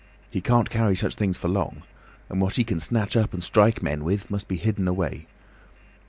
He 0.31 0.41
can't 0.41 0.71
carry 0.71 0.95
such 0.95 1.13
things 1.13 1.37
for 1.37 1.47
long. 1.47 1.83
And 2.27 2.41
what 2.41 2.55
he 2.55 2.63
can 2.63 2.79
snatch 2.79 3.15
up 3.15 3.35
and 3.35 3.43
strike 3.43 3.83
men 3.83 4.03
with 4.03 4.31
must 4.31 4.47
be 4.47 4.55
hidden 4.55 4.87
away." 4.87 5.27